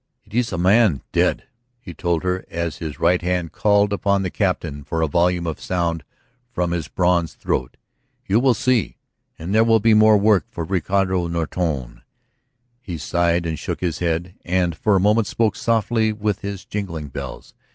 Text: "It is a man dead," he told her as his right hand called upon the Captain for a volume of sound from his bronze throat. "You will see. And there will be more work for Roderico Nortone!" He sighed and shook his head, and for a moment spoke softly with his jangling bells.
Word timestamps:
"It 0.23 0.33
is 0.33 0.51
a 0.51 0.57
man 0.57 1.03
dead," 1.11 1.43
he 1.79 1.93
told 1.93 2.23
her 2.23 2.43
as 2.49 2.77
his 2.77 2.99
right 2.99 3.21
hand 3.21 3.51
called 3.51 3.93
upon 3.93 4.23
the 4.23 4.31
Captain 4.31 4.83
for 4.83 5.03
a 5.03 5.07
volume 5.07 5.45
of 5.45 5.61
sound 5.61 6.03
from 6.51 6.71
his 6.71 6.87
bronze 6.87 7.35
throat. 7.35 7.77
"You 8.25 8.39
will 8.39 8.55
see. 8.55 8.97
And 9.37 9.53
there 9.53 9.63
will 9.63 9.79
be 9.79 9.93
more 9.93 10.17
work 10.17 10.45
for 10.49 10.65
Roderico 10.65 11.27
Nortone!" 11.29 12.01
He 12.81 12.97
sighed 12.97 13.45
and 13.45 13.59
shook 13.59 13.81
his 13.81 13.99
head, 13.99 14.33
and 14.43 14.75
for 14.75 14.95
a 14.95 14.99
moment 14.99 15.27
spoke 15.27 15.55
softly 15.55 16.11
with 16.11 16.41
his 16.41 16.65
jangling 16.65 17.09
bells. 17.09 17.53